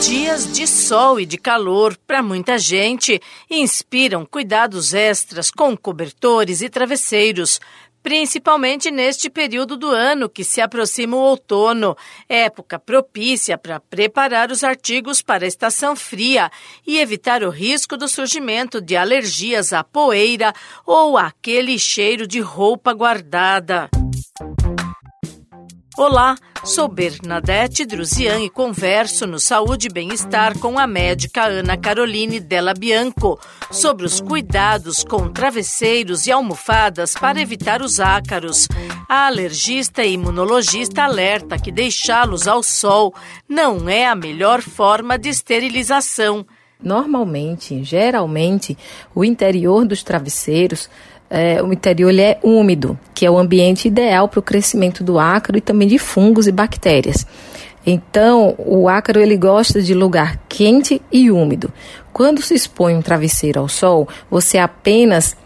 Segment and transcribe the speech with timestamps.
[0.00, 3.20] Dias de sol e de calor para muita gente
[3.50, 7.60] inspiram cuidados extras com cobertores e travesseiros,
[8.02, 11.94] principalmente neste período do ano que se aproxima o outono,
[12.26, 16.50] época propícia para preparar os artigos para a estação fria
[16.86, 20.54] e evitar o risco do surgimento de alergias à poeira
[20.86, 23.90] ou aquele cheiro de roupa guardada.
[26.00, 32.40] Olá, sou Bernadette Druzian e converso no Saúde e Bem-Estar com a médica Ana Caroline
[32.40, 33.38] Della Bianco
[33.70, 38.66] sobre os cuidados com travesseiros e almofadas para evitar os ácaros.
[39.06, 43.14] A alergista e imunologista alerta que deixá-los ao sol
[43.46, 46.46] não é a melhor forma de esterilização.
[46.82, 48.74] Normalmente, geralmente,
[49.14, 50.88] o interior dos travesseiros
[51.30, 55.56] é, o interior é úmido, que é o ambiente ideal para o crescimento do ácaro
[55.56, 57.24] e também de fungos e bactérias.
[57.86, 61.72] Então, o ácaro ele gosta de lugar quente e úmido.
[62.12, 65.36] Quando se expõe um travesseiro ao sol, você apenas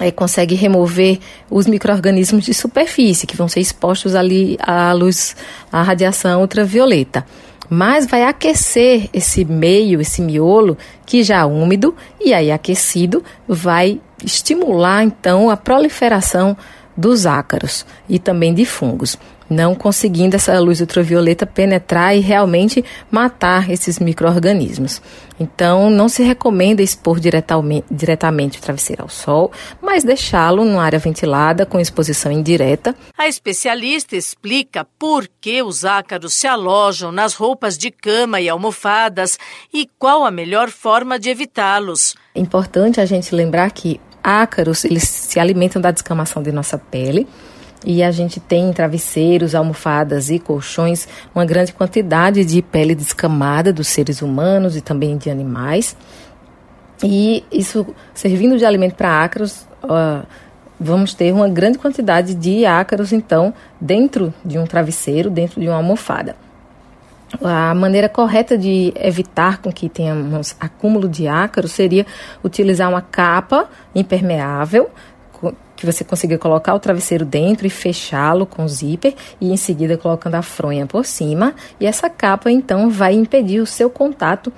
[0.00, 1.18] é, consegue remover
[1.50, 5.34] os micro-organismos de superfície que vão ser expostos ali à luz,
[5.72, 7.24] à radiação ultravioleta
[7.70, 10.76] mas vai aquecer esse meio, esse miolo
[11.06, 16.56] que já é úmido e aí aquecido vai estimular então a proliferação
[16.96, 19.16] dos ácaros e também de fungos
[19.50, 25.02] não conseguindo essa luz ultravioleta penetrar e realmente matar esses micro-organismos.
[25.40, 29.50] Então, não se recomenda expor diretamente, o travesseiro ao sol,
[29.82, 32.94] mas deixá-lo numa área ventilada com exposição indireta.
[33.18, 39.38] A especialista explica por que os ácaros se alojam nas roupas de cama e almofadas
[39.72, 42.14] e qual a melhor forma de evitá-los.
[42.34, 47.26] É importante a gente lembrar que ácaros eles se alimentam da descamação de nossa pele
[47.84, 53.72] e a gente tem em travesseiros, almofadas e colchões uma grande quantidade de pele descamada
[53.72, 55.96] dos seres humanos e também de animais.
[57.02, 60.26] E isso servindo de alimento para ácaros, uh,
[60.78, 65.76] vamos ter uma grande quantidade de ácaros, então, dentro de um travesseiro, dentro de uma
[65.76, 66.36] almofada.
[67.42, 72.04] A maneira correta de evitar com que tenhamos acúmulo de ácaros seria
[72.42, 74.90] utilizar uma capa impermeável
[75.80, 80.34] que você consiga colocar o travesseiro dentro e fechá-lo com zíper e em seguida colocando
[80.34, 81.54] a fronha por cima.
[81.80, 84.48] E essa capa então vai impedir o seu contato,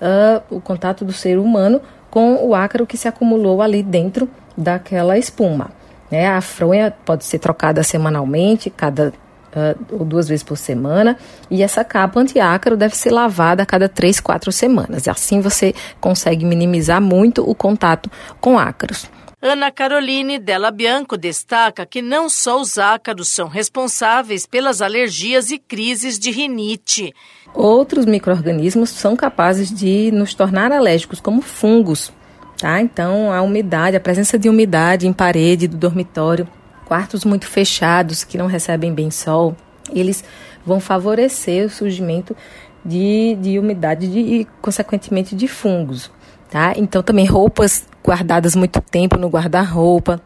[0.00, 4.26] uh, o contato do ser humano com o ácaro que se acumulou ali dentro
[4.56, 5.70] daquela espuma.
[6.10, 6.26] Né?
[6.26, 9.12] A fronha pode ser trocada semanalmente, cada
[9.54, 11.18] uh, ou duas vezes por semana,
[11.50, 15.06] e essa capa anti-ácaro deve ser lavada a cada três, quatro semanas.
[15.06, 18.10] Assim você consegue minimizar muito o contato
[18.40, 19.10] com ácaros.
[19.42, 25.58] Ana Caroline Della Bianco destaca que não só os ácaros são responsáveis pelas alergias e
[25.58, 27.14] crises de rinite.
[27.54, 32.12] Outros micro-organismos são capazes de nos tornar alérgicos, como fungos.
[32.58, 32.82] Tá?
[32.82, 36.46] Então, a umidade, a presença de umidade em parede do dormitório,
[36.84, 39.56] quartos muito fechados que não recebem bem sol,
[39.90, 40.22] eles
[40.66, 42.36] vão favorecer o surgimento
[42.84, 46.10] de, de umidade de, e, consequentemente, de fungos.
[46.50, 46.72] Tá?
[46.76, 50.20] Então, também roupas guardadas muito tempo no guarda-roupa,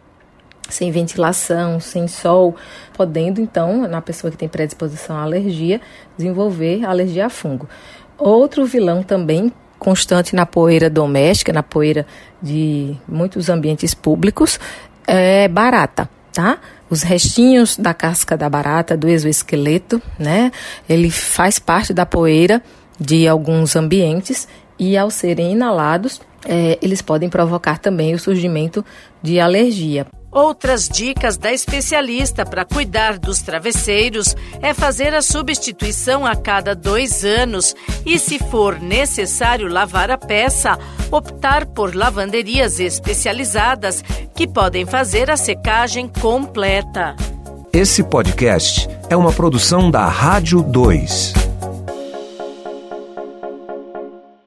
[0.68, 2.56] sem ventilação, sem sol,
[2.94, 5.80] podendo então, na pessoa que tem predisposição à alergia,
[6.16, 7.68] desenvolver alergia a fungo.
[8.16, 12.06] Outro vilão também constante na poeira doméstica, na poeira
[12.40, 14.58] de muitos ambientes públicos,
[15.06, 16.58] é barata, tá?
[16.88, 20.50] Os restinhos da casca da barata, do exoesqueleto, né?
[20.88, 22.62] Ele faz parte da poeira
[22.98, 24.48] de alguns ambientes
[24.78, 28.84] e ao serem inalados, é, eles podem provocar também o surgimento
[29.22, 30.06] de alergia.
[30.34, 37.24] Outras dicas da especialista para cuidar dos travesseiros é fazer a substituição a cada dois
[37.24, 37.72] anos
[38.04, 40.76] e, se for necessário lavar a peça,
[41.08, 44.02] optar por lavanderias especializadas
[44.34, 47.14] que podem fazer a secagem completa.
[47.72, 51.43] Esse podcast é uma produção da Rádio 2.